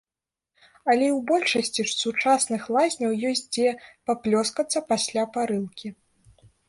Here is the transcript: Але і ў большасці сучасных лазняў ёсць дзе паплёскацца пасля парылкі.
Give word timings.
Але 0.93 1.05
і 1.07 1.11
ў 1.17 1.19
большасці 1.31 1.85
сучасных 2.01 2.61
лазняў 2.77 3.11
ёсць 3.33 3.43
дзе 3.59 3.69
паплёскацца 4.11 4.85
пасля 4.93 5.23
парылкі. 5.37 5.87